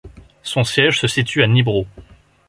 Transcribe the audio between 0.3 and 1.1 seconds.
Son siège se